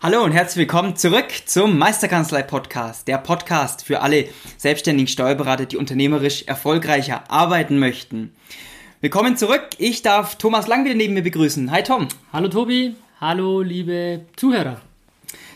[0.00, 5.76] Hallo und herzlich willkommen zurück zum Meisterkanzlei Podcast, der Podcast für alle selbstständigen Steuerberater, die
[5.76, 8.32] unternehmerisch erfolgreicher arbeiten möchten.
[9.00, 9.70] Willkommen zurück.
[9.76, 11.72] Ich darf Thomas Lang wieder neben mir begrüßen.
[11.72, 12.06] Hi Tom.
[12.32, 12.94] Hallo Tobi.
[13.20, 14.80] Hallo liebe Zuhörer.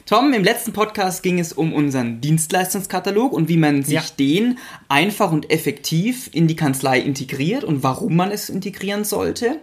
[0.06, 4.02] Tom, im letzten Podcast ging es um unseren Dienstleistungskatalog und wie man sich ja.
[4.18, 9.60] den einfach und effektiv in die Kanzlei integriert und warum man es integrieren sollte.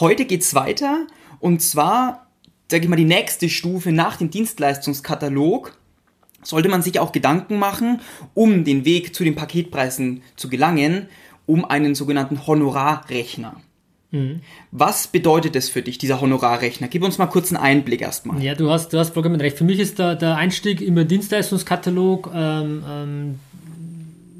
[0.00, 1.06] Heute geht's weiter
[1.38, 2.26] und zwar,
[2.70, 5.76] sage ich mal, die nächste Stufe nach dem Dienstleistungskatalog
[6.42, 8.00] sollte man sich auch Gedanken machen,
[8.34, 11.08] um den Weg zu den Paketpreisen zu gelangen,
[11.46, 13.56] um einen sogenannten Honorarrechner.
[14.12, 14.40] Mhm.
[14.72, 16.88] Was bedeutet das für dich, dieser Honorarrechner?
[16.88, 18.42] Gib uns mal kurz einen Einblick erstmal.
[18.42, 19.56] Ja, du hast, du hast vollkommen recht.
[19.56, 23.38] Für mich ist der, der Einstieg im Dienstleistungskatalog, ähm, ähm,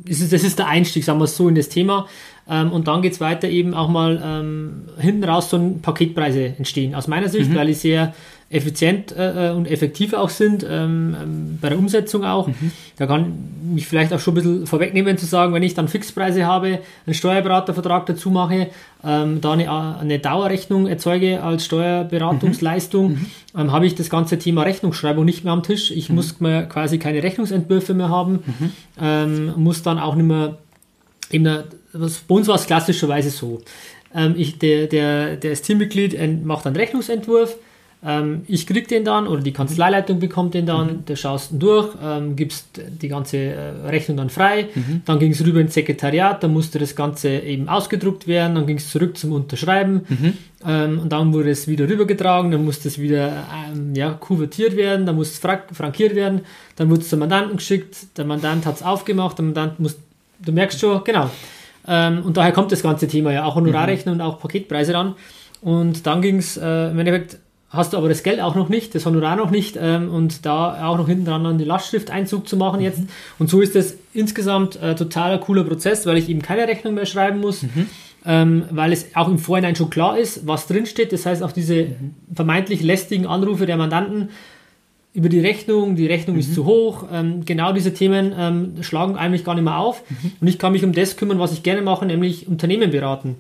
[0.05, 2.07] ist, das ist der Einstieg, sagen wir es so, in das Thema.
[2.49, 6.95] Ähm, und dann geht es weiter eben auch mal ähm, hinten raus so Paketpreise entstehen.
[6.95, 7.55] Aus meiner Sicht, mhm.
[7.55, 8.15] weil ich sehr
[8.53, 12.49] effizient äh, und effektiv auch sind, ähm, ähm, bei der Umsetzung auch.
[12.49, 12.73] Mhm.
[12.97, 13.33] Da kann
[13.77, 17.15] ich vielleicht auch schon ein bisschen vorwegnehmen zu sagen, wenn ich dann Fixpreise habe, einen
[17.15, 18.67] Steuerberatervertrag dazu mache,
[19.05, 23.15] ähm, da eine, eine Dauerrechnung erzeuge als Steuerberatungsleistung, mhm.
[23.55, 23.61] mhm.
[23.61, 25.93] ähm, habe ich das ganze Thema Rechnungsschreibung nicht mehr am Tisch.
[25.93, 26.17] Ich mhm.
[26.17, 28.73] muss mir quasi keine Rechnungsentwürfe mehr haben, mhm.
[29.01, 30.59] ähm, muss dann auch nicht mehr,
[31.31, 31.63] eben,
[31.93, 33.61] was, bei uns war es klassischerweise so.
[34.13, 37.57] Ähm, ich, der, der, der Teammitglied macht einen Rechnungsentwurf,
[38.03, 41.05] ähm, ich krieg den dann oder die Kanzleileitung bekommt den dann, mhm.
[41.05, 45.03] der schaust ihn durch, ähm, gibst die ganze äh, Rechnung dann frei, mhm.
[45.05, 48.79] dann ging es rüber ins Sekretariat, dann musste das Ganze eben ausgedruckt werden, dann ging
[48.79, 50.33] es zurück zum Unterschreiben mhm.
[50.67, 55.05] ähm, und dann wurde es wieder rübergetragen, dann musste es wieder ähm, ja, kuvertiert werden,
[55.05, 56.41] dann musste es frank frankiert werden,
[56.77, 59.99] dann wurde es zum Mandanten geschickt, der Mandant hat es aufgemacht, der Mandant muss,
[60.39, 61.29] du merkst schon, genau.
[61.87, 64.21] Ähm, und daher kommt das ganze Thema ja auch Honorarrechner mhm.
[64.21, 65.17] und auch Paketpreise ran.
[65.61, 67.39] Und dann ging es äh, im Endeffekt
[67.71, 70.87] hast du aber das Geld auch noch nicht, das Honorar noch nicht ähm, und da
[70.87, 72.99] auch noch hinten dran an die Lastschrifteinzug zu machen jetzt.
[72.99, 73.09] Mhm.
[73.39, 77.07] Und so ist das insgesamt äh, total cooler Prozess, weil ich eben keine Rechnung mehr
[77.07, 77.87] schreiben muss, mhm.
[78.27, 81.13] ähm, weil es auch im Vorhinein schon klar ist, was drinsteht.
[81.13, 82.15] Das heißt, auch diese mhm.
[82.35, 84.31] vermeintlich lästigen Anrufe der Mandanten
[85.13, 86.55] über die Rechnung, die Rechnung ist mhm.
[86.55, 90.03] zu hoch, ähm, genau diese Themen ähm, schlagen eigentlich gar nicht mehr auf.
[90.09, 90.33] Mhm.
[90.41, 93.37] Und ich kann mich um das kümmern, was ich gerne mache, nämlich Unternehmen beraten.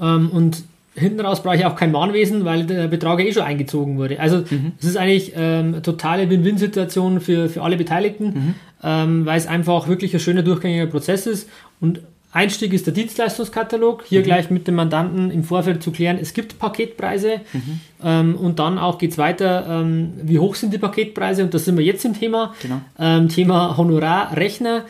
[0.00, 0.64] Ähm, und
[0.94, 4.20] hinten raus brauche ich auch kein Mahnwesen, weil der Betrag eh schon eingezogen wurde.
[4.20, 4.72] Also mhm.
[4.78, 8.54] es ist eigentlich ähm, totale Win-Win-Situation für, für alle Beteiligten, mhm.
[8.82, 11.48] ähm, weil es einfach wirklich ein schöner durchgängiger Prozess ist.
[11.80, 12.00] Und
[12.32, 14.24] Einstieg ist der Dienstleistungskatalog, hier mhm.
[14.24, 17.80] gleich mit dem Mandanten im Vorfeld zu klären, es gibt Paketpreise mhm.
[18.02, 21.58] ähm, und dann auch geht es weiter, ähm, wie hoch sind die Paketpreise und da
[21.58, 22.80] sind wir jetzt im Thema, genau.
[22.98, 24.84] ähm, Thema Honorarrechner.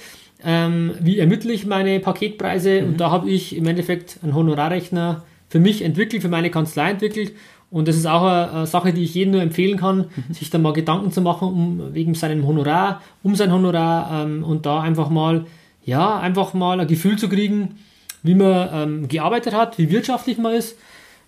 [0.44, 2.80] Ähm, wie ermittle ich meine Paketpreise?
[2.80, 2.96] Und mhm.
[2.96, 7.32] da habe ich im Endeffekt einen Honorarrechner für mich entwickelt, für meine Kanzlei entwickelt.
[7.70, 10.32] Und das ist auch eine, Sache, die ich jedem nur empfehlen kann, mhm.
[10.32, 14.64] sich da mal Gedanken zu machen, um wegen seinem Honorar, um sein Honorar ähm, und
[14.64, 15.44] da einfach mal,
[15.84, 17.76] ja, einfach mal ein Gefühl zu kriegen,
[18.22, 20.78] wie man ähm, gearbeitet hat, wie wirtschaftlich man ist.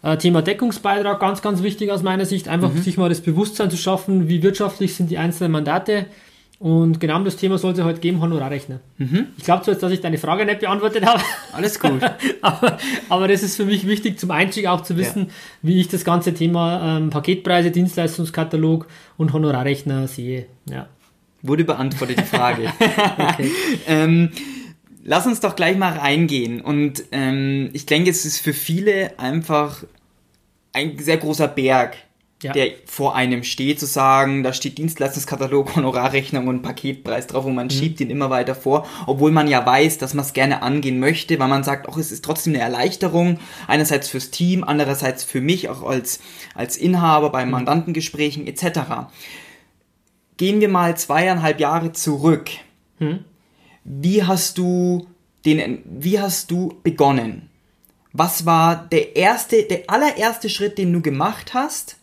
[0.03, 2.79] Äh, Thema Deckungsbeitrag, ganz, ganz wichtig aus meiner Sicht, einfach mhm.
[2.79, 6.07] sich mal das Bewusstsein zu schaffen, wie wirtschaftlich sind die einzelnen Mandate
[6.61, 8.81] und genau um das Thema soll es heute geben, Honorarrechner.
[8.99, 9.27] Mhm.
[9.37, 11.21] Ich glaube zwar jetzt, dass ich deine Frage nicht beantwortet habe.
[11.53, 12.01] Alles gut.
[12.43, 12.79] aber,
[13.09, 15.33] aber das ist für mich wichtig zum Einstieg auch zu wissen, ja.
[15.63, 20.47] wie ich das ganze Thema ähm, Paketpreise, Dienstleistungskatalog und Honorarrechner sehe.
[20.71, 20.89] Ja.
[21.43, 22.73] Wurde beantwortet die Frage.
[23.87, 24.31] ähm,
[25.03, 26.61] lass uns doch gleich mal reingehen.
[26.61, 29.85] Und ähm, ich denke, es ist für viele einfach
[30.73, 31.97] ein sehr großer Berg,
[32.45, 32.53] ja.
[32.53, 37.67] der vor einem steht, zu sagen, da steht Dienstleistungskatalog, Honorarrechnung und Paketpreis drauf und man
[37.67, 37.71] mhm.
[37.71, 41.39] schiebt ihn immer weiter vor, obwohl man ja weiß, dass man es gerne angehen möchte,
[41.39, 45.69] weil man sagt, auch es ist trotzdem eine Erleichterung, einerseits fürs Team, andererseits für mich
[45.69, 46.21] auch als,
[46.55, 47.53] als Inhaber bei mhm.
[47.53, 48.81] Mandantengesprächen etc.
[50.37, 52.51] Gehen wir mal zweieinhalb Jahre zurück.
[52.99, 53.25] Mhm.
[53.85, 55.07] Wie hast du
[55.45, 57.51] den, wie hast du begonnen?
[58.13, 61.97] Was war der erste, der allererste Schritt, den du gemacht hast?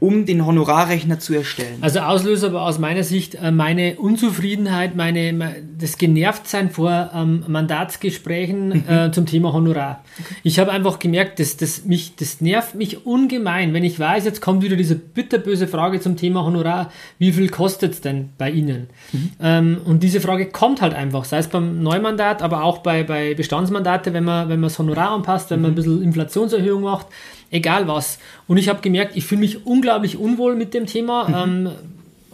[0.00, 1.78] Um den Honorarrechner zu erstellen?
[1.80, 7.44] Also Auslöser war aus meiner Sicht äh, meine Unzufriedenheit, meine, me- das Genervtsein vor ähm,
[7.46, 10.04] Mandatsgesprächen äh, zum Thema Honorar.
[10.42, 14.40] Ich habe einfach gemerkt, dass das mich, das nervt mich ungemein, wenn ich weiß, jetzt
[14.40, 18.86] kommt wieder diese bitterböse Frage zum Thema Honorar, wie viel kostet es denn bei Ihnen?
[19.42, 23.34] Ähm, und diese Frage kommt halt einfach, sei es beim Neumandat, aber auch bei, bei
[23.34, 27.06] Bestandsmandate, wenn man, wenn man das Honorar anpasst, wenn man ein bisschen Inflationserhöhung macht,
[27.50, 28.18] egal was.
[28.46, 31.44] Und ich habe gemerkt, ich fühle mich unglaublich unwohl mit dem Thema.
[31.44, 31.70] Ähm,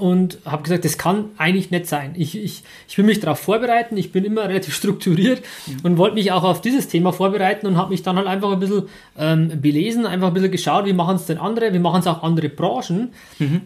[0.02, 2.14] und habe gesagt, das kann eigentlich nicht sein.
[2.16, 5.42] Ich, ich, ich will mich darauf vorbereiten, ich bin immer relativ strukturiert
[5.84, 8.58] und wollte mich auch auf dieses Thema vorbereiten und habe mich dann halt einfach ein
[8.58, 12.08] bisschen ähm, belesen, einfach ein bisschen geschaut, wie machen es denn andere, wie machen es
[12.08, 13.12] auch andere Branchen.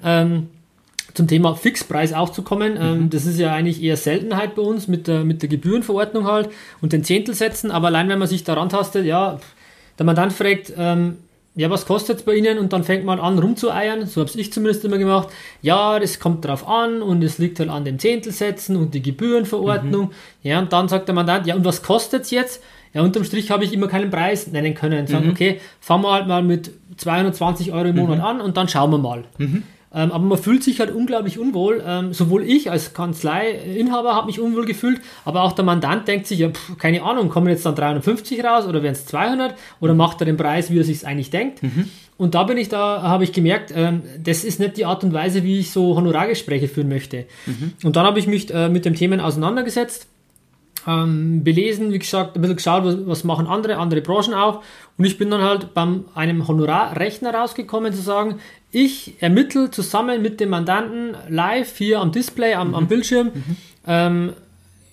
[0.05, 0.49] Ähm,
[1.15, 2.77] zum Thema Fixpreis auch zu kommen.
[2.79, 6.51] Ähm, das ist ja eigentlich eher Seltenheit bei uns mit der, mit der Gebührenverordnung halt
[6.83, 9.41] und den Zehntelsätzen, aber allein wenn man sich daran tastet, ja,
[9.99, 11.17] der Mandant fragt, ähm,
[11.57, 12.59] ja, was kostet es bei Ihnen?
[12.59, 15.29] Und dann fängt man an rumzueiern, so habe ich zumindest immer gemacht.
[15.63, 20.13] Ja, das kommt drauf an und es liegt halt an den Zehntelsätzen und die Gebührenverordnung.
[20.43, 22.63] Ja, und dann sagt der Mandant, ja, und was kostet es jetzt?
[22.93, 25.07] Ja, unterm Strich habe ich immer keinen Preis nennen können.
[25.07, 28.91] Sagen, okay, fangen wir halt mal mit 220 Euro im Monat an und dann schauen
[28.91, 29.25] wir mal.
[29.97, 31.83] Ähm, aber man fühlt sich halt unglaublich unwohl.
[31.85, 36.39] Ähm, sowohl ich als Kanzleiinhaber habe mich unwohl gefühlt, aber auch der Mandant denkt sich,
[36.39, 40.21] ja, pff, keine Ahnung, kommen jetzt dann 350 raus oder werden es 200 oder macht
[40.21, 41.63] er den Preis, wie er sich eigentlich denkt.
[42.19, 45.13] Und da bin ich da, habe ich gemerkt, ähm, das ist nicht die Art und
[45.13, 47.25] Weise, wie ich so Honorargespräche führen möchte.
[47.83, 50.09] Und dann habe ich mich äh, mit dem Themen auseinandergesetzt
[50.87, 54.63] ähm, belesen, wie gesagt, ein bisschen geschaut, was, was machen andere, andere Branchen auch.
[54.99, 58.37] Und ich bin dann halt beim einem Honorarrechner rausgekommen, zu sagen,
[58.73, 63.31] ich ermittle zusammen mit dem Mandanten live hier am Display, am, am Bildschirm,
[63.87, 64.33] ähm,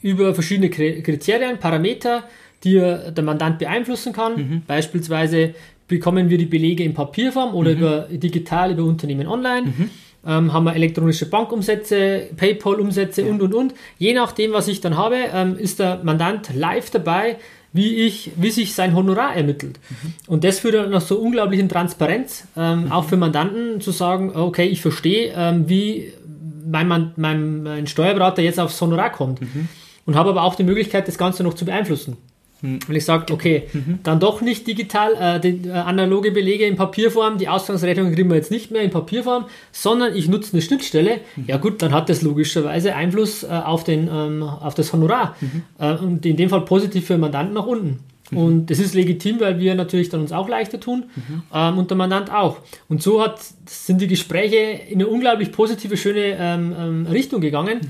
[0.02, 2.24] über verschiedene Kri- Kriterien, Parameter,
[2.64, 4.64] die er- der Mandant beeinflussen kann.
[4.68, 5.54] Beispielsweise
[5.88, 9.74] bekommen wir die Belege in Papierform oder über digital über Unternehmen online.
[10.26, 13.74] Ähm, haben wir elektronische Bankumsätze, PayPal-Umsätze und und und.
[13.98, 17.38] Je nachdem, was ich dann habe, ähm, ist der Mandant live dabei,
[17.74, 19.80] wie, ich, wie sich sein Honorar ermittelt.
[20.28, 24.66] Und das führt dann noch so unglaublichen Transparenz, ähm, auch für Mandanten zu sagen, okay,
[24.68, 26.14] ich verstehe, ähm, wie
[26.66, 29.40] mein, Mann- mein, mein Steuerberater jetzt aufs Honorar kommt.
[30.06, 32.18] Und habe aber auch die Möglichkeit, das Ganze noch zu beeinflussen.
[32.64, 33.64] Wenn ich sage, okay,
[34.04, 38.38] dann doch nicht digital, äh, die, äh, analoge Belege in Papierform, die Ausgangsrechnung kriegen wir
[38.38, 42.22] jetzt nicht mehr in Papierform, sondern ich nutze eine Schnittstelle, ja gut, dann hat das
[42.22, 45.36] logischerweise Einfluss äh, auf, den, ähm, auf das Honorar.
[45.78, 48.00] Äh, und in dem Fall positiv für den Mandanten nach unten.
[48.32, 51.04] Und das ist legitim, weil wir natürlich dann uns auch leichter tun
[51.54, 52.58] ähm, und der Mandant auch.
[52.88, 54.56] Und so hat, sind die Gespräche
[54.90, 57.82] in eine unglaublich positive, schöne ähm, ähm, Richtung gegangen.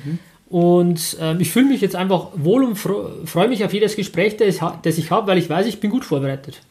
[0.49, 4.59] Und ähm, ich fühle mich jetzt einfach wohl und freue mich auf jedes Gespräch, das,
[4.83, 6.61] das ich habe, weil ich weiß, ich bin gut vorbereitet.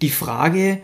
[0.00, 0.80] Die Frage,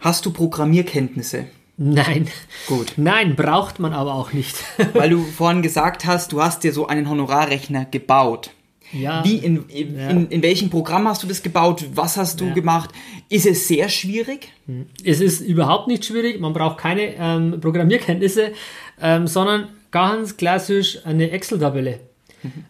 [0.00, 1.44] hast du Programmierkenntnisse?
[1.76, 2.26] Nein.
[2.66, 2.94] Gut.
[2.96, 4.56] Nein, braucht man aber auch nicht.
[4.94, 8.50] Weil du vorhin gesagt hast, du hast dir so einen Honorarrechner gebaut.
[8.90, 9.22] ja.
[9.24, 11.84] Wie, in, in, in, in welchem Programm hast du das gebaut?
[11.94, 12.54] Was hast du Ja.
[12.54, 12.90] gemacht?
[13.28, 14.48] Ist es sehr schwierig?
[15.04, 18.52] Es ist überhaupt nicht schwierig, man braucht keine ähm, Programmierkenntnisse,
[19.00, 22.00] ähm, sondern ganz klassisch eine Excel-Tabelle.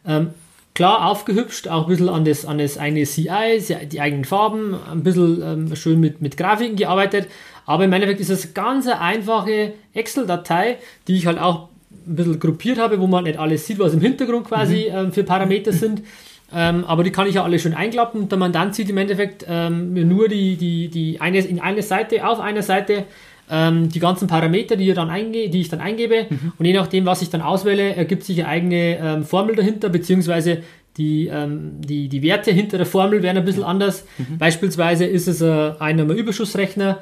[0.06, 0.31] Ähm,
[0.75, 3.61] klar aufgehübscht, auch ein bisschen an das, an das eigene CI,
[3.91, 7.29] die eigenen Farben, ein bisschen ähm, schön mit, mit Grafiken gearbeitet,
[7.67, 11.69] aber im Endeffekt ist es eine ganz einfache Excel-Datei, die ich halt auch
[12.06, 15.25] ein bisschen gruppiert habe, wo man nicht alles sieht, was im Hintergrund quasi ähm, für
[15.25, 16.03] Parameter sind.
[16.55, 19.44] Ähm, aber die kann ich ja alle schön einklappen und der Mandant sieht im Endeffekt
[19.47, 23.05] ähm, nur die, die, die eine, in eine Seite, auf einer Seite
[23.50, 26.26] ähm, die ganzen Parameter, die, dann einge die ich dann eingebe.
[26.59, 30.62] Und je nachdem, was ich dann auswähle, ergibt sich eine eigene ähm, Formel dahinter, beziehungsweise
[30.99, 34.05] die, ähm, die, die Werte hinter der Formel werden ein bisschen anders.
[34.38, 36.99] Beispielsweise ist es ein Einnahmeüberschussrechner,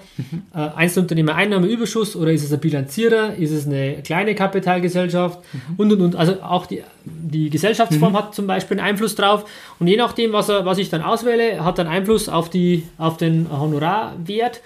[0.54, 5.40] äh, Einzelunternehmer Einnahmeüberschuss oder ist es ein Bilanzierer, ist es eine kleine Kapitalgesellschaft?
[5.78, 6.16] Und und und.
[6.16, 9.48] Also auch die, die Gesellschaftsform hat zum Beispiel einen Einfluss drauf.
[9.78, 13.16] Und je nachdem, was, er, was ich dann auswähle, hat dann Einfluss auf, die, auf
[13.16, 14.60] den Honorarwert.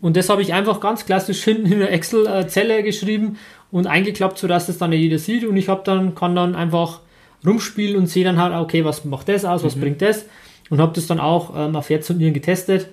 [0.00, 3.38] Und das habe ich einfach ganz klassisch hinten in der Excel-Zelle geschrieben
[3.70, 5.44] und eingeklappt, sodass das dann jeder sieht.
[5.44, 6.98] Und ich habe dann, kann dann einfach
[7.46, 10.26] rumspielen und sehe dann halt, okay, was macht das aus, was bringt das
[10.70, 12.88] und habe das dann auch ähm, auf Herz und Nieren getestet.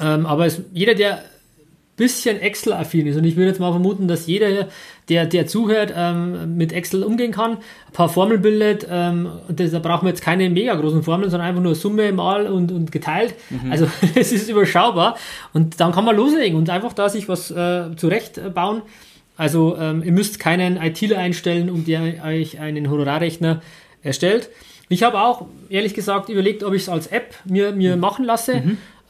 [0.00, 1.22] Ähm, aber es, jeder, der
[2.00, 4.68] bisschen Excel-affin ist und ich würde jetzt mal vermuten, dass jeder,
[5.10, 9.70] der, der zuhört, ähm, mit Excel umgehen kann, ein paar Formeln bildet, ähm, und das,
[9.70, 12.90] da brauchen wir jetzt keine mega großen Formeln, sondern einfach nur Summe mal und, und
[12.90, 13.34] geteilt.
[13.70, 15.16] Also es ist überschaubar
[15.52, 18.80] und dann kann man loslegen und einfach da sich was äh, zurechtbauen.
[19.40, 23.62] Also ähm, ihr müsst keinen ITler einstellen, um der euch einen Honorarrechner
[24.02, 24.50] erstellt.
[24.90, 28.62] Ich habe auch, ehrlich gesagt, überlegt, ob ich es als App mir, mir machen lasse.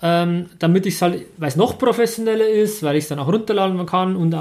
[0.02, 3.26] ähm, damit ich es halt, weil es noch professioneller ist, weil ich es dann auch
[3.26, 4.32] runterladen kann und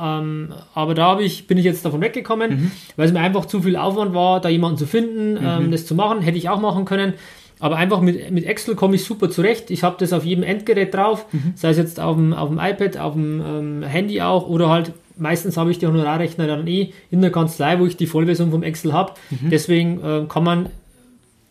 [0.00, 2.70] ähm, aber da ich, bin ich jetzt davon weggekommen, mhm.
[2.94, 5.64] weil es mir einfach zu viel Aufwand war, da jemanden zu finden, mhm.
[5.64, 7.14] ähm, das zu machen, hätte ich auch machen können.
[7.58, 9.72] Aber einfach mit, mit Excel komme ich super zurecht.
[9.72, 11.54] Ich habe das auf jedem Endgerät drauf, mhm.
[11.56, 14.92] sei es jetzt auf dem, auf dem iPad, auf dem ähm, Handy auch oder halt
[15.18, 18.62] meistens habe ich die Honorarrechner dann eh in der Kanzlei, wo ich die Vollversion vom
[18.62, 19.14] Excel habe.
[19.30, 19.50] Mhm.
[19.50, 20.70] Deswegen äh, kann man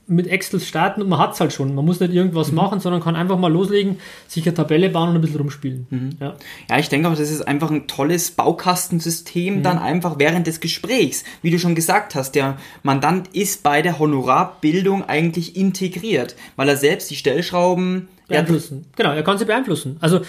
[0.09, 1.75] mit Excel starten und man hat es halt schon.
[1.75, 2.55] Man muss nicht irgendwas mhm.
[2.55, 5.87] machen, sondern kann einfach mal loslegen, sich eine Tabelle bauen und ein bisschen rumspielen.
[5.89, 6.09] Mhm.
[6.19, 6.35] Ja.
[6.69, 6.79] ja.
[6.79, 9.63] ich denke auch, das ist einfach ein tolles Baukastensystem, mhm.
[9.63, 11.25] dann einfach während des Gesprächs.
[11.41, 16.77] Wie du schon gesagt hast, der Mandant ist bei der Honorarbildung eigentlich integriert, weil er
[16.77, 18.85] selbst die Stellschrauben beeinflussen.
[18.97, 19.97] Ja, genau, er kann sie beeinflussen.
[19.99, 20.21] Also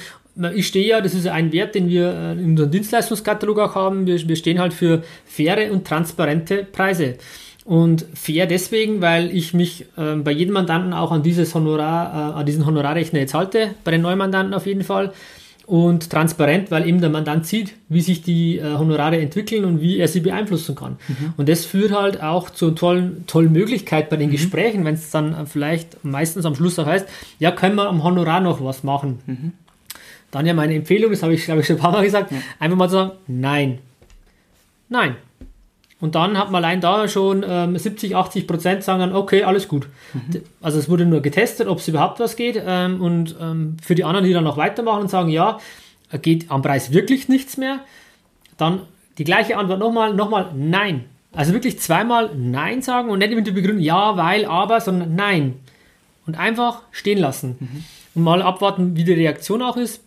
[0.54, 4.06] ich stehe ja, das ist ein Wert, den wir äh, in unserem Dienstleistungskatalog auch haben.
[4.06, 7.16] Wir, wir stehen halt für faire und transparente Preise.
[7.64, 12.38] Und fair deswegen, weil ich mich äh, bei jedem Mandanten auch an dieses Honorar, äh,
[12.38, 15.12] an diesen Honorarrechner jetzt halte, bei den neuen Mandanten auf jeden Fall.
[15.66, 19.98] Und transparent, weil eben der Mandant sieht, wie sich die äh, Honorare entwickeln und wie
[19.98, 20.96] er sie beeinflussen kann.
[21.08, 21.34] Mhm.
[21.36, 24.32] Und das führt halt auch zu tollen, tollen Möglichkeit bei den mhm.
[24.32, 27.06] Gesprächen, wenn es dann vielleicht meistens am Schluss auch heißt,
[27.38, 29.18] ja, können wir am Honorar noch was machen.
[29.26, 29.52] Mhm.
[30.30, 32.38] Dann ja meine Empfehlung, das habe ich glaube ich schon ein paar Mal gesagt, ja.
[32.58, 33.78] einfach mal zu sagen, nein.
[34.90, 35.16] Nein,
[36.00, 39.66] und dann hat man allein da schon ähm, 70, 80 Prozent sagen dann, okay, alles
[39.66, 39.88] gut.
[40.14, 40.42] Mhm.
[40.60, 42.62] Also es wurde nur getestet, ob es überhaupt was geht.
[42.64, 45.58] Ähm, und ähm, für die anderen, die dann noch weitermachen und sagen, ja,
[46.22, 47.80] geht am Preis wirklich nichts mehr,
[48.56, 48.82] dann
[49.18, 51.04] die gleiche Antwort nochmal, nochmal, nein.
[51.32, 55.56] Also wirklich zweimal Nein sagen und nicht mit der Begründung, ja, weil, aber, sondern Nein.
[56.26, 57.56] Und einfach stehen lassen.
[57.58, 57.84] Mhm.
[58.14, 60.02] Und mal abwarten, wie die Reaktion auch ist.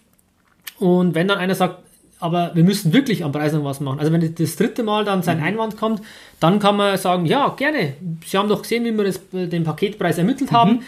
[0.82, 1.78] Und wenn dann einer sagt,
[2.20, 4.00] aber wir müssen wirklich am Preis noch was machen.
[4.00, 5.44] Also wenn das dritte Mal dann sein mhm.
[5.44, 6.02] Einwand kommt,
[6.40, 7.94] dann kann man sagen, ja, gerne.
[8.26, 10.74] Sie haben doch gesehen, wie wir das, äh, den Paketpreis ermittelt haben.
[10.74, 10.82] Mhm.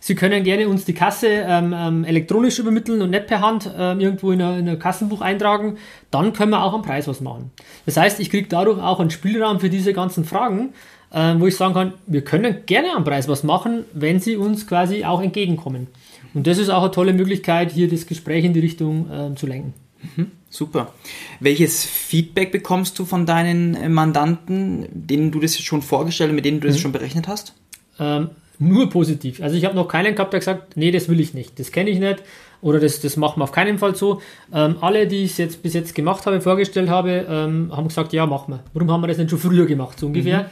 [0.00, 4.00] Sie können gerne uns die Kasse ähm, ähm, elektronisch übermitteln und nicht per Hand ähm,
[4.00, 5.76] irgendwo in ein Kassenbuch eintragen.
[6.10, 7.50] Dann können wir auch am Preis was machen.
[7.84, 10.72] Das heißt, ich kriege dadurch auch einen Spielraum für diese ganzen Fragen,
[11.10, 14.66] äh, wo ich sagen kann, wir können gerne am Preis was machen, wenn Sie uns
[14.66, 15.88] quasi auch entgegenkommen.
[16.34, 19.46] Und das ist auch eine tolle Möglichkeit, hier das Gespräch in die Richtung äh, zu
[19.46, 19.74] lenken.
[20.16, 20.30] Mhm.
[20.50, 20.94] Super.
[21.40, 26.60] Welches Feedback bekommst du von deinen äh, Mandanten, denen du das schon vorgestellt, mit denen
[26.60, 26.80] du das mhm.
[26.80, 27.54] schon berechnet hast?
[27.98, 29.40] Ähm, nur positiv.
[29.40, 31.90] Also ich habe noch keinen gehabt, der gesagt, nee, das will ich nicht, das kenne
[31.90, 32.22] ich nicht
[32.60, 34.20] oder das, das machen wir auf keinen Fall so.
[34.52, 38.26] Ähm, alle, die ich jetzt bis jetzt gemacht habe, vorgestellt habe, ähm, haben gesagt, ja,
[38.26, 38.60] machen wir.
[38.72, 40.42] Warum haben wir das nicht schon früher gemacht, so ungefähr?
[40.42, 40.46] Mhm.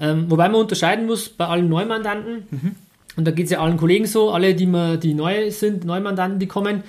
[0.00, 2.74] Ähm, wobei man unterscheiden muss bei allen Neumandanten, mhm.
[3.16, 6.38] Und da geht es ja allen Kollegen so, alle, die, wir, die neu sind, Neumandanten,
[6.38, 6.82] die kommen,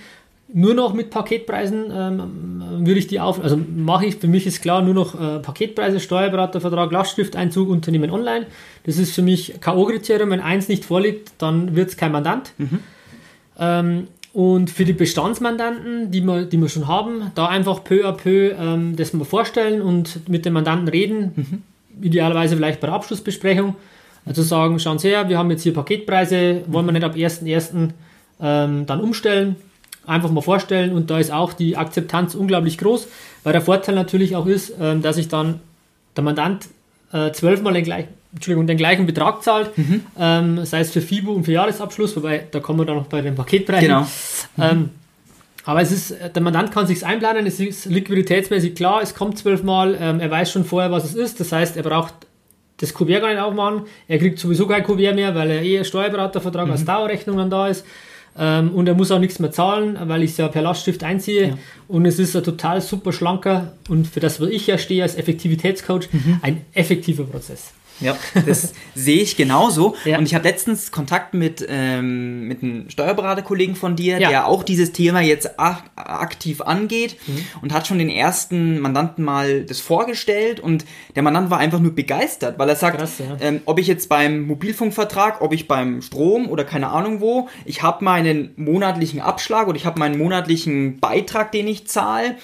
[0.56, 4.62] nur noch mit Paketpreisen ähm, würde ich die auf, also mache ich, für mich ist
[4.62, 8.46] klar, nur noch äh, Paketpreise, Steuerberatervertrag, Lastschrifteinzug, Unternehmen online.
[8.86, 10.30] Das ist für mich K.O.-Kriterium.
[10.30, 12.54] Wenn eins nicht vorliegt, dann wird es kein Mandant.
[12.60, 12.80] Mhm.
[13.58, 18.12] Ähm, und für die Bestandsmandanten, die wir, die wir schon haben, da einfach peu à
[18.12, 22.04] peu ähm, das mal vorstellen und mit den Mandanten reden, mhm.
[22.04, 23.76] idealerweise vielleicht bei der Abschlussbesprechung.
[24.26, 27.90] Also sagen, schauen Sie her, wir haben jetzt hier Paketpreise, wollen wir nicht ab 1.1.
[28.42, 29.56] Ähm, dann umstellen
[30.06, 33.08] einfach mal vorstellen und da ist auch die Akzeptanz unglaublich groß,
[33.44, 35.60] weil der Vorteil natürlich auch ist, ähm, dass ich dann
[36.16, 36.68] der Mandant
[37.12, 40.02] äh, zwölfmal den gleichen, Entschuldigung, den gleichen Betrag zahlt, mhm.
[40.20, 43.22] ähm, sei es für FIBO und für Jahresabschluss, wobei da kommen wir dann noch bei
[43.22, 43.88] den Paketpreisen.
[43.88, 44.02] Genau.
[44.02, 44.64] Mhm.
[44.64, 44.90] Ähm,
[45.66, 49.98] aber es ist, der Mandant kann sich einplanen, es ist liquiditätsmäßig klar, es kommt zwölfmal,
[50.00, 52.14] ähm, er weiß schon vorher, was es ist, das heißt, er braucht
[52.84, 56.66] das Kuvert gar nicht aufmachen, er kriegt sowieso kein Kuvert mehr, weil er eh Steuerberatervertrag
[56.66, 56.72] mhm.
[56.74, 57.86] als Dauerrechnung dann da ist.
[58.38, 61.50] Ähm, und er muss auch nichts mehr zahlen, weil ich es ja per Lastschrift einziehe.
[61.50, 61.58] Ja.
[61.88, 65.16] Und es ist ein total super schlanker und für das, was ich ja stehe als
[65.16, 66.40] Effektivitätscoach, mhm.
[66.42, 67.74] ein effektiver Prozess.
[68.00, 69.96] Ja, das sehe ich genauso.
[70.06, 70.18] Ja.
[70.18, 74.30] Und ich habe letztens Kontakt mit, ähm, mit einem Steuerberaterkollegen von dir, ja.
[74.30, 77.46] der auch dieses Thema jetzt ak aktiv angeht mhm.
[77.62, 80.86] und hat schon den ersten Mandanten mal das vorgestellt und
[81.16, 83.38] der Mandant war einfach nur begeistert, weil er sagt, Krass, ja.
[83.40, 87.84] ähm, ob ich jetzt beim Mobilfunkvertrag, ob ich beim Strom oder keine Ahnung wo, ich
[87.84, 92.36] habe meinen monatlichen Abschlag oder ich habe meinen monatlichen Beitrag, den ich zahle.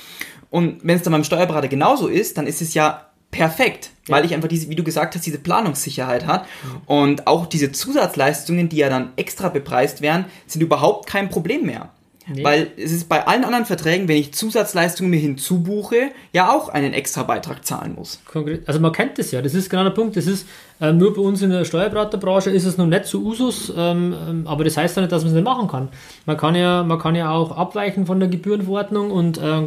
[0.49, 4.15] Und wenn es dann beim Steuerberater genauso ist, dann ist es ja perfekt, ja.
[4.15, 6.43] weil ich einfach diese, wie du gesagt hast, diese Planungssicherheit hat.
[6.43, 6.81] Mhm.
[6.85, 11.89] Und auch diese Zusatzleistungen, die ja dann extra bepreist werden, sind überhaupt kein Problem mehr.
[12.31, 12.43] Nee.
[12.43, 16.93] Weil es ist bei allen anderen Verträgen, wenn ich Zusatzleistungen mir hinzubuche, ja auch einen
[16.93, 18.21] extra Beitrag zahlen muss.
[18.65, 20.15] Also man kennt das ja, das ist genau der Punkt.
[20.15, 20.47] Das ist
[20.79, 24.47] ähm, nur bei uns in der Steuerberaterbranche ist es noch nicht so Usus, ähm, ähm
[24.47, 25.89] aber das heißt ja nicht, dass man es nicht machen kann.
[26.25, 29.63] Man kann ja, man kann ja auch abweichen von der Gebührenverordnung und äh,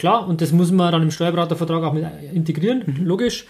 [0.00, 3.04] Klar, und das muss man dann im Steuerberatervertrag auch mit integrieren, mhm.
[3.04, 3.44] logisch.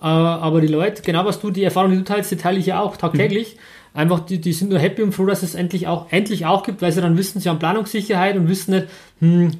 [0.00, 2.64] Äh, aber die Leute, genau was du, die Erfahrung, die du teilst, die teile ich
[2.64, 3.58] ja auch tagtäglich.
[3.92, 6.80] Einfach, die, die sind nur happy und froh, dass es endlich auch, endlich auch gibt,
[6.80, 8.86] weil sie dann wissen, sie haben Planungssicherheit und wissen nicht,
[9.18, 9.50] hm,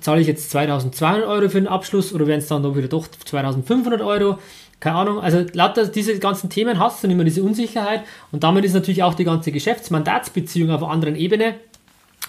[0.00, 3.08] zahle ich jetzt 2200 Euro für den Abschluss oder werden es dann doch wieder doch
[3.08, 4.38] 2500 Euro?
[4.78, 5.20] Keine Ahnung.
[5.20, 9.14] Also lauter diese ganzen Themen hast du mehr diese Unsicherheit und damit ist natürlich auch
[9.14, 11.54] die ganze Geschäftsmandatsbeziehung auf einer anderen Ebene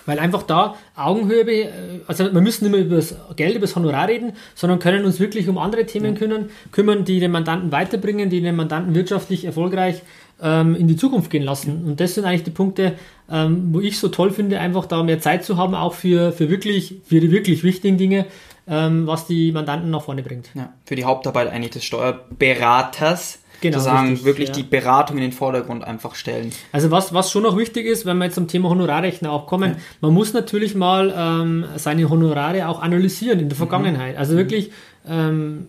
[0.06, 1.70] weil einfach da Augenhöhe, äh,
[2.08, 5.20] also wir müssen nicht mehr über das Geld, über das Honorar reden, sondern können uns
[5.20, 10.02] wirklich um andere Themen kümmern, kümmern die den Mandanten weiterbringen, die den Mandanten wirtschaftlich erfolgreich
[10.42, 11.84] ähm, in die Zukunft gehen lassen.
[11.86, 12.94] Und das sind eigentlich die Punkte,
[13.32, 16.50] ähm, wo ich so toll finde, einfach da mehr Zeit zu haben, auch für, für
[16.50, 18.26] wirklich, für die wirklich wichtigen Dinge,
[18.68, 20.50] ähm, was die Mandanten nach vorne bringt.
[20.54, 24.56] Ja, für die Hauptarbeit eigentlich des Steuerberaters Genau, sozusagen richtig, wirklich ja.
[24.56, 26.52] die Beratung in den Vordergrund einfach stellen.
[26.74, 29.78] Also was, was schon noch wichtig ist, wenn wir jetzt zum Thema Honorarrechner auch kommen,
[30.02, 34.18] man muss natürlich mal ähm, seine Honorare auch analysieren in der Vergangenheit.
[34.18, 34.72] Also wirklich
[35.08, 35.68] ähm,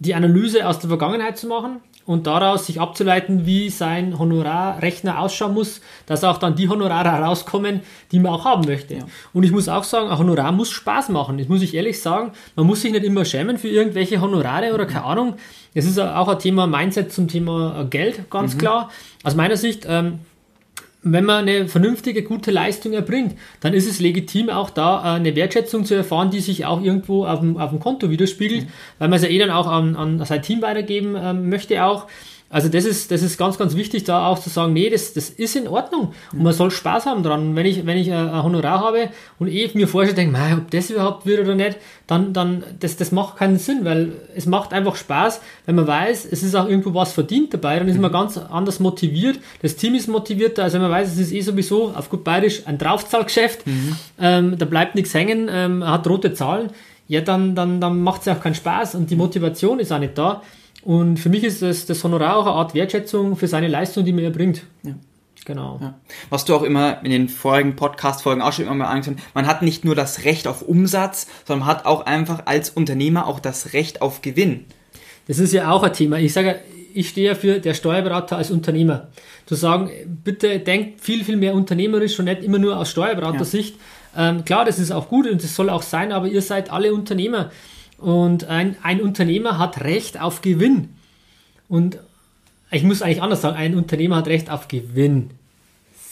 [0.00, 5.54] die Analyse aus der Vergangenheit zu machen und daraus sich abzuleiten, wie sein Honorarrechner ausschauen
[5.54, 7.80] muss, dass auch dann die Honorare herauskommen,
[8.12, 8.98] die man auch haben möchte.
[9.32, 11.38] Und ich muss auch sagen, ein Honorar muss Spaß machen.
[11.38, 12.32] Das muss ich ehrlich sagen.
[12.54, 15.34] Man muss sich nicht immer schämen für irgendwelche Honorare oder keine Ahnung.
[15.74, 18.90] Es ist auch ein Thema Mindset zum Thema Geld, ganz klar.
[19.24, 20.20] Aus meiner Sicht, ähm,
[21.12, 25.36] wenn man eine vernünftige, gute Leistung erbringt, dann ist es legitim, auch da äh, eine
[25.36, 28.66] Wertschätzung zu erfahren, die sich auch irgendwo auf dem, auf dem Konto widerspiegelt,
[28.98, 32.06] weil man es ja eh dann auch an, an sein Team weitergeben ähm, möchte auch.
[32.48, 35.30] Also das ist, das ist ganz, ganz wichtig, da auch zu sagen, nee, das, das
[35.30, 36.12] ist in Ordnung.
[36.32, 37.56] Und man soll Spaß haben dran.
[37.56, 39.08] Wenn ich, wenn ich ein Honorar habe
[39.40, 41.76] und eh mir vorstelle, denke, mei, ob das überhaupt wird oder nicht,
[42.06, 46.26] dann, dann das, das macht keinen Sinn, weil es macht einfach Spaß, wenn man weiß,
[46.30, 49.94] es ist auch irgendwo was verdient dabei, dann ist man ganz anders motiviert, das Team
[49.96, 53.64] ist motivierter, also wenn man weiß, es ist eh sowieso auf gut bayerisch ein Draufzahlgeschäft,
[54.20, 56.70] ähm, da bleibt nichts hängen, ähm, hat rote Zahlen,
[57.08, 59.98] ja, dann, dann, dann macht es ja auch keinen Spaß und die Motivation ist auch
[59.98, 60.42] nicht da.
[60.86, 64.12] Und für mich ist das, das Honorar auch eine Art Wertschätzung für seine Leistung, die
[64.12, 64.62] man erbringt.
[64.84, 64.92] Ja.
[65.44, 65.80] Genau.
[65.82, 65.94] Ja.
[66.30, 69.46] Was du auch immer in den vorigen Podcast-Folgen auch schon immer mal angesprochen hast, man
[69.48, 73.40] hat nicht nur das Recht auf Umsatz, sondern man hat auch einfach als Unternehmer auch
[73.40, 74.64] das Recht auf Gewinn.
[75.26, 76.20] Das ist ja auch ein Thema.
[76.20, 76.60] Ich sage,
[76.94, 79.08] ich stehe ja für der Steuerberater als Unternehmer.
[79.44, 79.90] Zu sagen,
[80.22, 83.74] bitte denkt viel, viel mehr unternehmerisch und nicht immer nur aus Steuerberatersicht.
[84.16, 86.94] Ähm, klar, das ist auch gut und das soll auch sein, aber ihr seid alle
[86.94, 87.50] Unternehmer.
[87.98, 90.90] Und ein, ein Unternehmer hat Recht auf Gewinn.
[91.68, 91.98] Und
[92.70, 95.30] ich muss eigentlich anders sagen, ein Unternehmer hat Recht auf Gewinn.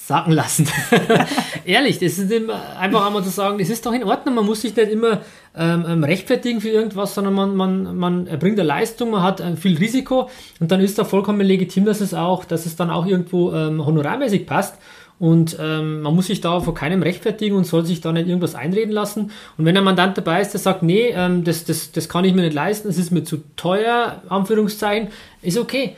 [0.07, 0.69] Sacken lassen.
[1.65, 4.61] Ehrlich, das ist immer, einfach einmal zu sagen, das ist doch in Ordnung, man muss
[4.61, 5.23] sich nicht immer
[5.57, 9.57] ähm, ähm, rechtfertigen für irgendwas, sondern man, man, man erbringt eine Leistung, man hat äh,
[9.57, 10.29] viel Risiko
[10.61, 13.87] und dann ist da vollkommen legitim, dass es auch, dass es dann auch irgendwo ähm,
[13.87, 14.77] honorarmäßig passt.
[15.19, 18.55] Und ähm, man muss sich da vor keinem rechtfertigen und soll sich da nicht irgendwas
[18.55, 19.31] einreden lassen.
[19.57, 22.35] Und wenn ein Mandant dabei ist, der sagt, nee, ähm, das, das, das kann ich
[22.35, 25.09] mir nicht leisten, das ist mir zu teuer, Anführungszeichen,
[25.41, 25.97] ist okay.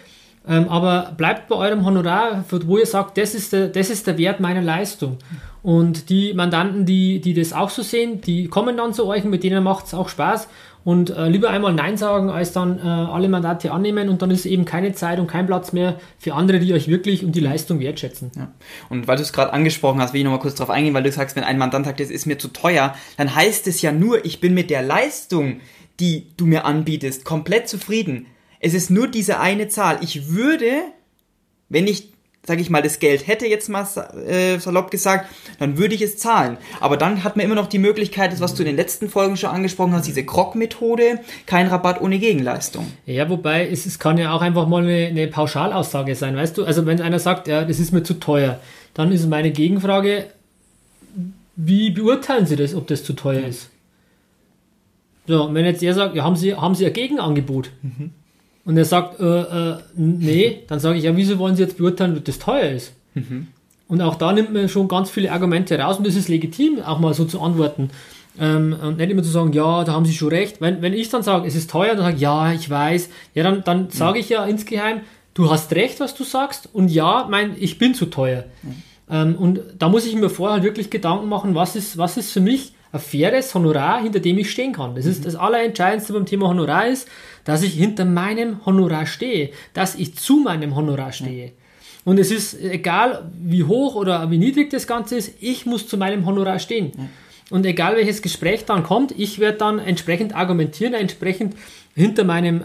[0.49, 4.17] Ähm, aber bleibt bei eurem Honorar, wo ihr sagt, das ist der, das ist der
[4.19, 5.19] Wert meiner Leistung.
[5.63, 9.31] Und die Mandanten, die, die das auch so sehen, die kommen dann zu euch und
[9.31, 10.49] mit denen macht es auch Spaß.
[10.87, 14.47] Und äh, lieber einmal Nein sagen, als dann äh, alle Mandate annehmen und dann ist
[14.47, 17.81] eben keine Zeit und kein Platz mehr für andere, die euch wirklich und die Leistung
[17.81, 18.31] wertschätzen.
[18.37, 18.53] Ja.
[18.89, 21.11] Und weil du es gerade angesprochen hast, will ich nochmal kurz darauf eingehen, weil du
[21.11, 24.25] sagst, wenn ein Mandant sagt, das ist mir zu teuer, dann heißt es ja nur,
[24.25, 25.59] ich bin mit der Leistung,
[25.99, 28.27] die du mir anbietest, komplett zufrieden.
[28.61, 29.99] Es ist nur diese eine Zahl.
[30.03, 30.71] Ich würde,
[31.69, 32.13] wenn ich,
[32.47, 33.87] sage ich mal, das Geld hätte jetzt mal
[34.27, 35.29] äh, salopp gesagt,
[35.59, 36.57] dann würde ich es zahlen.
[36.81, 39.37] Aber dann hat man immer noch die Möglichkeit, das, was du in den letzten Folgen
[39.37, 42.87] schon angesprochen hast, diese Krog-Methode, kein Rabatt ohne Gegenleistung.
[43.05, 46.65] Ja, wobei es, es kann ja auch einfach mal eine, eine Pauschalaussage sein, weißt du?
[46.65, 48.61] Also wenn einer sagt, ja, das ist mir zu teuer,
[48.95, 50.27] dann ist meine Gegenfrage,
[51.57, 53.71] wie beurteilen Sie das, ob das zu teuer ist?
[55.27, 57.71] So, und wenn jetzt er sagt, ja, haben Sie, haben Sie ein Gegenangebot?
[58.67, 62.19] Und er sagt, äh, äh, nee, dann sage ich, ja, wieso wollen Sie jetzt beurteilen,
[62.19, 62.93] ob das teuer ist?
[63.89, 66.99] Und auch da nimmt man schon ganz viele Argumente raus und das ist legitim, auch
[66.99, 67.91] mal so zu antworten.
[68.39, 70.61] Ähm, und nicht immer zu sagen, ja, da haben Sie schon recht.
[70.61, 73.45] Wenn, wenn ich dann sage, es ist teuer, dann sage ich, ja, ich weiß, ja,
[73.45, 75.01] dann, dann sage ich ja insgeheim,
[75.35, 78.45] du hast recht, was du sagst und ja, mein, ich bin zu teuer.
[79.09, 82.33] Ähm, und da muss ich mir vorher halt wirklich Gedanken machen, was ist, was ist
[82.33, 84.95] für mich ein faires Honorar, hinter dem ich stehen kann.
[84.95, 87.09] Das ist das Allerentscheidendste beim Thema Honorar ist,
[87.45, 91.53] dass ich hinter meinem Honorar stehe, dass ich zu meinem Honorar stehe.
[92.05, 95.99] Und es ist egal, wie hoch oder wie niedrig das Ganze ist, ich muss zu
[95.99, 96.93] meinem Honorar stehen.
[97.51, 101.57] Und egal welches Gespräch dann kommt, ich werde dann entsprechend argumentieren, entsprechend
[101.97, 102.63] hinter meinem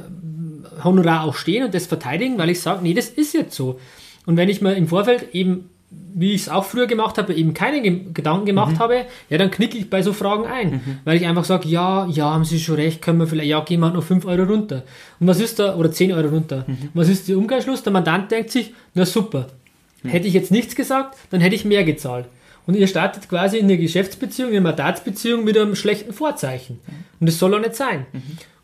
[0.83, 3.79] Honorar auch stehen und das verteidigen, weil ich sage, nee, das ist jetzt so.
[4.27, 5.70] Und wenn ich mir im Vorfeld eben,
[6.13, 9.51] wie ich es auch früher gemacht habe, eben keine Ge Gedanken gemacht habe, ja, dann
[9.51, 10.99] knicke ich bei so Fragen ein.
[11.05, 13.79] Weil ich einfach sage, ja, ja, haben Sie schon recht, können wir vielleicht, ja, gehen
[13.79, 14.83] wir halt noch 5 Euro runter.
[15.19, 16.65] Und was ist da, oder 10 Euro runter.
[16.67, 17.83] Und was ist der Umkehrschluss?
[17.83, 19.47] Der Mandant denkt sich, na super.
[20.03, 22.25] Hätte ich jetzt nichts gesagt, dann hätte ich mehr gezahlt.
[22.67, 26.79] Und ihr startet quasi in eine Geschäftsbeziehung, in eine Mandatsbeziehung mit einem schlechten Vorzeichen.
[27.19, 28.05] Und das soll auch nicht sein.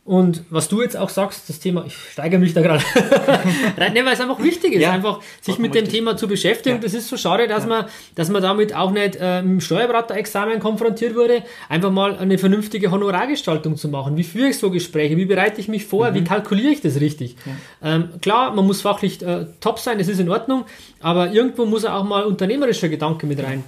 [0.08, 2.82] Und was du jetzt auch sagst, das Thema, ich steigere mich da gerade
[3.78, 6.00] rein, ne, weil es einfach wichtig ist, Ja, einfach sich mit dem richtig.
[6.00, 6.78] Thema zu beschäftigen.
[6.78, 6.82] Ja.
[6.82, 11.13] Das ist so schade, dass man, dass man damit auch nicht äh, im Steuerberaterexamen konfrontiert
[11.13, 14.15] wurde, einfach mal eine vernünftige Honorargestaltung zu machen.
[14.15, 15.17] Wie führe ich so Gespräche?
[15.17, 16.10] Wie bereite ich mich vor?
[16.12, 16.15] Mhm.
[16.15, 17.36] Wie kalkuliere ich das richtig?
[17.84, 20.63] Ähm, klar, man muss fachlich äh, top sein, das ist in Ordnung,
[21.02, 23.65] aber irgendwo muss auch mal unternehmerischer Gedanke mit rein.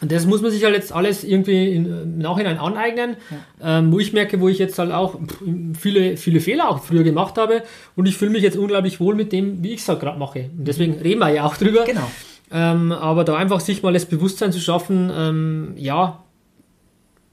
[0.00, 3.16] Und das muss man sich halt jetzt alles irgendwie in, im Nachhinein aneignen,
[3.62, 5.18] ähm, wo ich merke, wo ich jetzt halt auch
[5.78, 7.62] viele, viele Fehler auch früher gemacht habe
[7.96, 10.50] und ich fühle mich jetzt unglaublich wohl mit dem, wie ich es halt gerade mache.
[10.56, 11.84] Und deswegen reden wir ja auch drüber.
[11.84, 12.08] Genau.
[12.50, 16.22] Ähm, aber da einfach sich mal das Bewusstsein zu schaffen, ähm, ja,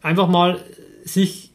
[0.02, 0.60] einfach mal
[1.04, 1.52] sich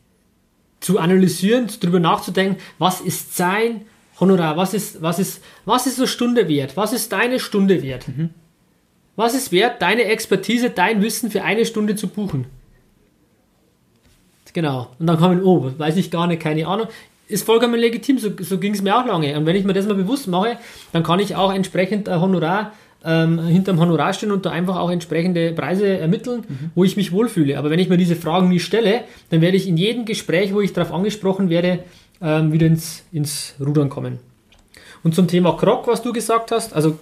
[0.80, 3.82] zu analysieren, darüber nachzudenken, was ist sein
[4.18, 8.06] Honorar, was ist, was ist, was ist so Stunde wert, was ist deine Stunde wert?
[9.16, 12.46] Was ist wert, deine Expertise, dein Wissen für eine Stunde zu buchen?
[14.52, 14.88] Genau.
[14.98, 16.88] Und dann kommen, oh, weiß ich gar nicht, keine Ahnung.
[17.28, 19.36] Ist vollkommen legitim, so, so ging es mir auch lange.
[19.36, 20.58] Und wenn ich mir das mal bewusst mache,
[20.92, 22.72] dann kann ich auch entsprechend ein Honorar,
[23.04, 26.44] ähm, hinterm Honorar stehen und da einfach auch entsprechende Preise ermitteln,
[26.74, 27.56] wo ich mich wohlfühle.
[27.58, 30.60] Aber wenn ich mir diese Fragen nie stelle, dann werde ich in jedem Gespräch, wo
[30.60, 31.84] ich darauf angesprochen werde,
[32.20, 34.18] ähm, wieder ins, ins Rudern kommen.
[35.02, 36.98] Und zum Thema Krog, was du gesagt hast, also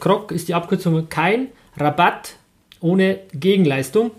[0.00, 2.36] Krog ist die Abkürzung kein Rabatt
[2.80, 4.10] ohne Gegenleistung.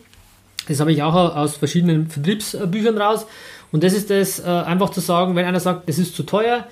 [0.67, 3.26] Das habe ich auch aus verschiedenen Vertriebsbüchern raus.
[3.71, 6.65] Und das ist das, äh, einfach zu sagen, wenn einer sagt, das ist zu teuer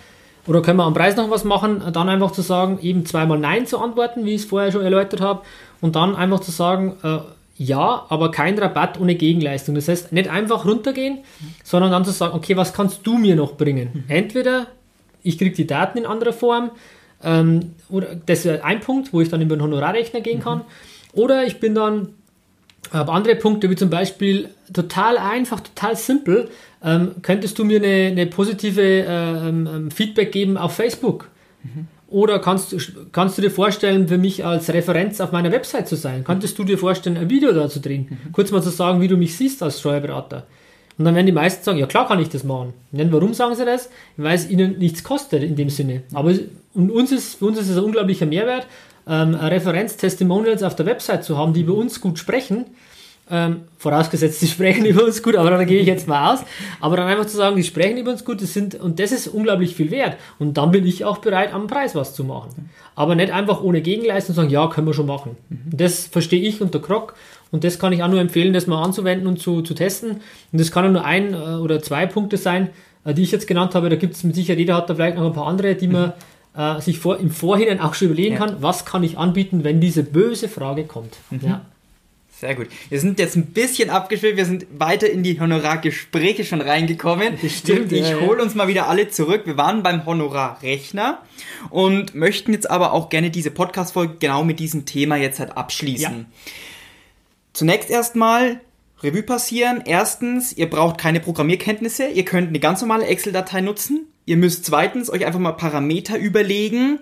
[0.47, 3.65] oder können wir am Preis noch was machen, dann einfach zu sagen, eben zweimal Nein
[3.67, 5.41] zu antworten, wie ich es vorher schon erläutert habe.
[5.81, 7.19] Und dann einfach zu sagen, äh,
[7.57, 9.75] ja, aber kein Rabatt ohne Gegenleistung.
[9.75, 11.19] Das heißt, nicht einfach runtergehen,
[11.63, 14.03] sondern dann zu sagen, okay, was kannst du mir noch bringen?
[14.07, 14.67] Entweder
[15.21, 16.71] ich kriege die Daten in anderer Form,
[17.23, 20.61] ähm, oder das ist ein Punkt, wo ich dann über den Honorarrechner gehen kann.
[21.13, 22.09] Oder ich bin dann
[22.91, 26.49] habe andere Punkte, wie zum Beispiel total einfach, total simpel.
[26.83, 31.29] Ähm, könntest du mir eine, eine positive ähm, ähm, Feedback geben auf Facebook?
[32.07, 32.75] Oder kannst,
[33.13, 36.25] kannst du dir vorstellen, für mich als Referenz auf meiner Website zu sein?
[36.25, 38.19] Könntest du dir vorstellen, ein Video da zu drehen?
[38.33, 40.45] Kurz mal zu sagen, wie du mich siehst als Steuerberater.
[41.01, 42.73] Und dann werden die meisten sagen, ja klar kann ich das machen.
[42.91, 43.89] Und dann, warum sagen sie das?
[44.17, 46.03] Weil es ihnen nichts kostet in dem Sinne.
[46.13, 46.31] Aber
[46.75, 48.67] und uns ist, für uns ist es ein unglaublicher Mehrwert,
[49.07, 52.65] ähm, eine Referenz, Testimonials auf der Website zu haben, die über uns gut sprechen.
[53.31, 56.41] Ähm, vorausgesetzt, sie sprechen über uns gut, aber da gehe ich jetzt mal aus.
[56.79, 59.27] Aber dann einfach zu sagen, die sprechen über uns gut, das sind, und das ist
[59.27, 60.17] unglaublich viel wert.
[60.37, 62.69] Und dann bin ich auch bereit, am Preis was zu machen.
[62.93, 65.35] Aber nicht einfach ohne Gegenleistung sagen, ja, können wir schon machen.
[65.49, 67.15] Und Das verstehe ich unter Krog.
[67.51, 70.11] Und das kann ich auch nur empfehlen, das mal anzuwenden und zu, zu testen.
[70.51, 72.69] Und das kann nur ein äh, oder zwei Punkte sein,
[73.03, 73.89] äh, die ich jetzt genannt habe.
[73.89, 76.13] Da gibt es mit Sicherheit, jeder hat da vielleicht noch ein paar andere, die man
[76.55, 78.39] äh, sich vor, im Vorhinein auch schon überlegen Ja.
[78.39, 81.17] kann, was kann ich anbieten, wenn diese böse Frage kommt.
[81.41, 81.61] Ja.
[82.41, 82.69] Sehr gut.
[82.89, 87.37] Wir sind jetzt ein bisschen abgeschwitzt, wir sind weiter in die Honorargespräche schon reingekommen.
[87.47, 88.19] Stimmt, ich ja.
[88.19, 89.43] hole uns mal wieder alle zurück.
[89.45, 91.19] Wir waren beim Honorarrechner
[91.69, 96.17] und möchten jetzt aber auch gerne diese Podcast-Folge genau mit diesem Thema jetzt halt abschließen.
[96.17, 96.25] Ja.
[97.53, 98.61] Zunächst erstmal
[99.03, 99.83] Revue passieren.
[99.85, 102.07] Erstens, ihr braucht keine Programmierkenntnisse.
[102.07, 104.07] Ihr könnt eine ganz normale Excel-Datei nutzen.
[104.25, 106.99] Ihr müsst zweitens euch einfach mal Parameter überlegen,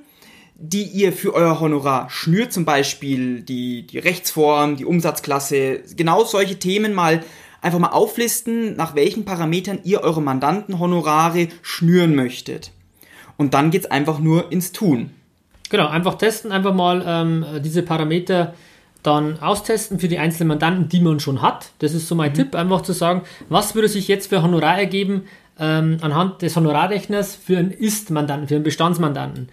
[0.55, 6.59] die ihr für euer Honorar schnürt, zum Beispiel die, die Rechtsform, die Umsatzklasse, genau solche
[6.59, 7.23] Themen mal
[7.61, 12.71] einfach mal auflisten, nach welchen Parametern ihr eure Mandantenhonorare schnüren möchtet.
[13.37, 15.11] Und dann geht's einfach nur ins Tun.
[15.69, 18.53] Genau, einfach testen, einfach mal ähm, diese Parameter
[19.09, 21.71] dann austesten für die einzelnen Mandanten, die man schon hat.
[21.79, 25.23] Das ist so mein Tipp, einfach zu sagen, was würde sich jetzt für Honorar ergeben
[25.59, 29.49] ähm, anhand des Honorarrechners für einen Ist-Mandanten, für einen Bestandsmandanten.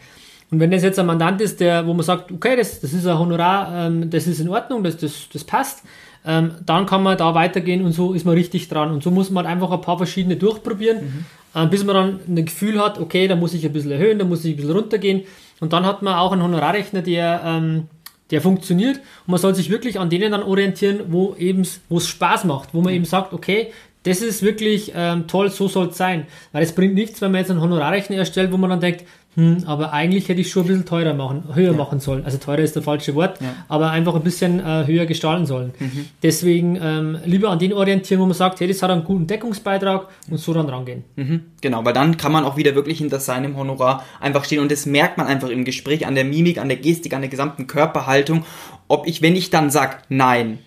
[0.51, 3.07] Und wenn das jetzt ein Mandant ist, der, wo man sagt, okay, das, das ist
[3.07, 5.83] ein Honorar, ähm, das ist in Ordnung, das, das, das passt,
[6.25, 8.93] ähm, dann kann man da weitergehen und so ist man richtig dran.
[8.93, 12.45] Und so muss man halt einfach ein paar verschiedene durchprobieren, äh, bis man dann ein
[12.45, 15.23] Gefühl hat, okay, da muss ich ein bisschen erhöhen, da muss ich ein bisschen runtergehen.
[15.59, 17.89] Und dann hat man auch einen Honorarrechner, der, ähm,
[18.31, 18.97] der funktioniert.
[18.99, 22.93] Und man soll sich wirklich an denen dann orientieren, wo es Spaß macht, wo man
[22.93, 23.73] eben sagt, okay,
[24.07, 26.27] das ist wirklich ähm, toll, so soll es sein.
[26.53, 29.65] Weil es bringt nichts, wenn man jetzt einen Honorarrechner erstellt, wo man dann denkt, hm,
[29.67, 32.25] aber eigentlich hätte ich schon ein bisschen teurer machen, höher machen sollen.
[32.25, 33.49] Also teurer ist das falsche Wort, Ja.
[33.69, 35.75] aber einfach ein bisschen äh, höher gestalten sollen.
[36.23, 40.09] Deswegen ähm, lieber an den orientieren, wo man sagt, hey, das hat einen guten Deckungsbeitrag
[40.31, 41.05] und so dann rangehen.
[41.17, 44.73] Mhm, genau, weil dann kann man auch wieder wirklich hinter seinem Honorar einfach stehen und
[44.73, 47.67] das merkt man einfach im Gespräch an der Mimik, an der Gestik, an der gesamten
[47.67, 48.45] Körperhaltung,
[48.89, 50.61] ob ich, wenn ich dann sag Nein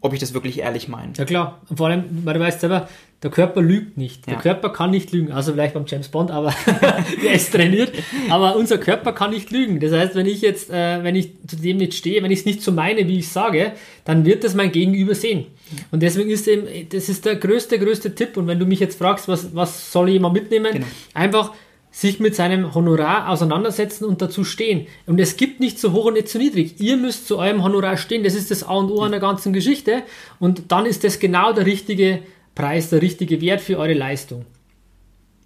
[0.00, 1.12] ob ich das wirklich ehrlich meine.
[1.16, 2.88] Ja klar, und vor allem, weil du weißt selber,
[3.22, 4.26] der Körper lügt nicht.
[4.26, 4.40] Der Ja.
[4.40, 6.54] Körper kann nicht lügen, also vielleicht beim James Bond, aber
[7.24, 7.92] der ist trainiert.
[8.28, 9.80] Aber unser Körper kann nicht lügen.
[9.80, 12.44] Das heißt, wenn ich jetzt, äh, wenn ich zu dem nicht stehe, wenn ich es
[12.44, 13.72] nicht so meine, wie ich sage,
[14.04, 15.46] dann wird das mein Gegenüber sehen.
[15.90, 18.36] Und deswegen ist eben, das ist der größte, größte Tipp.
[18.36, 20.86] Und wenn du mich jetzt fragst, was, was soll jemand mitnehmen, Genau.
[21.14, 21.52] einfach
[21.96, 24.86] sich mit seinem Honorar auseinandersetzen und dazu stehen.
[25.06, 26.78] Und es gibt nicht zu hoch und nicht zu niedrig.
[26.78, 28.22] Ihr müsst zu eurem Honorar stehen.
[28.22, 30.02] Das ist das A und O an der ganzen Geschichte.
[30.38, 32.20] Und dann ist das genau der richtige
[32.54, 34.44] Preis, der richtige Wert für eure Leistung.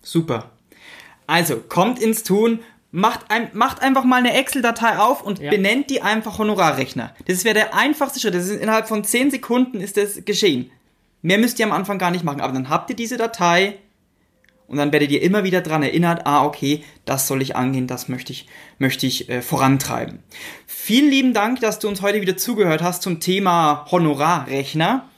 [0.03, 0.51] Super.
[1.29, 2.59] Also, kommt ins Tun,
[2.91, 5.51] macht, ein, macht einfach mal eine Excel-Datei auf und Ja.
[5.53, 7.15] benennt die einfach Honorarrechner.
[7.29, 8.35] Das wäre der einfachste Schritt.
[8.35, 10.73] Das ist innerhalb von 10 Sekunden ist das geschehen.
[11.23, 13.79] Mehr müsst ihr am Anfang gar nicht machen, aber dann habt ihr diese Datei
[14.71, 18.09] und dann werdet ihr immer wieder dran erinnert, ah, okay, das soll ich angehen, das
[18.09, 18.47] möchte ich,
[18.79, 20.21] möchte ich äh, vorantreiben.
[20.65, 25.09] Vielen lieben Dank, dass du uns heute wieder zugehört hast zum Thema Honorarrechner.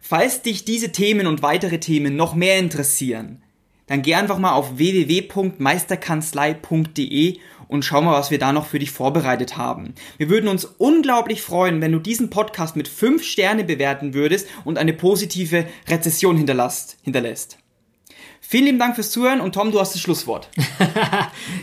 [0.00, 3.42] Falls dich diese Themen und weitere Themen noch mehr interessieren,
[3.88, 8.92] dann geh einfach mal auf www.meisterkanzlei.de und schau mal, was wir da noch für dich
[8.92, 9.96] vorbereitet haben.
[10.18, 14.78] Wir würden uns unglaublich freuen, wenn du diesen Podcast mit 5 Sterne bewerten würdest und
[14.78, 17.58] eine positive Rezession hinterlässt.
[18.46, 20.48] Vielen lieben Dank fürs Zuhören und Tom, du hast das Schlusswort.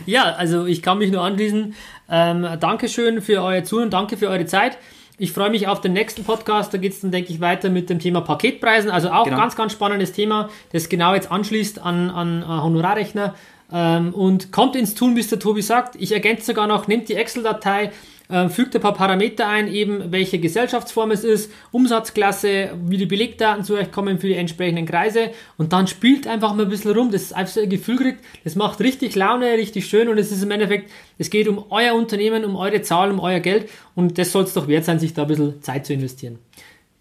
[0.06, 1.74] Ja, also ich kann mich nur anschließen.
[2.10, 4.78] Ähm, Dankeschön für euer Zuhören, danke für eure Zeit.
[5.18, 6.74] Ich freue mich auf den nächsten Podcast.
[6.74, 8.90] Da geht es dann, denke ich, weiter mit dem Thema Paketpreisen.
[8.90, 9.36] Also auch Genau.
[9.36, 13.34] ganz, ganz spannendes Thema, das genau jetzt anschließt an, an äh, Honorarrechner.
[13.72, 15.94] Ähm, und kommt ins Tun, wie es der Tobi sagt.
[15.96, 17.92] Ich ergänze sogar noch, nehmt die Excel-Datei,
[18.32, 23.62] ähm, fügt ein paar Parameter ein, eben welche Gesellschaftsform es ist, Umsatzklasse, wie die Belegdaten
[23.62, 27.10] zu euch kommen für die entsprechenden Kreise und dann spielt einfach mal ein bisschen rum,
[27.12, 30.50] einfach so ein Gefühl kriegt, das macht richtig Laune, richtig schön und es ist im
[30.50, 34.44] Endeffekt, es geht um euer Unternehmen, um eure Zahlen, um euer Geld und das soll
[34.44, 36.38] es doch wert sein, sich da ein bisschen Zeit zu investieren.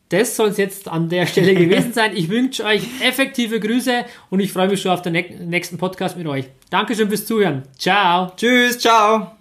[0.09, 2.11] Das soll es jetzt an der Stelle gewesen sein.
[2.13, 5.13] Ich wünsche euch effektive Grüße und ich freue mich schon auf den
[5.49, 6.45] nächsten Podcast mit euch.
[6.69, 7.63] Dankeschön fürs Zuhören.
[7.77, 8.33] Ciao.
[8.35, 9.40] Tschüss, ciao.